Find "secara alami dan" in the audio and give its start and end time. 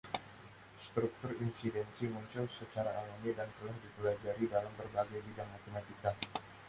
2.57-3.49